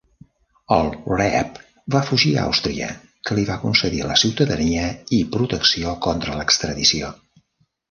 El 0.75 0.87
Rebbe 1.19 1.65
va 1.95 2.01
fugir 2.07 2.31
a 2.37 2.45
Àustria, 2.45 2.87
que 3.31 3.37
li 3.41 3.45
va 3.51 3.59
concedir 3.67 4.01
la 4.13 4.17
ciutadania 4.23 4.89
i 5.21 5.23
protecció 5.39 5.95
contra 6.09 6.41
l'extradició. 6.43 7.15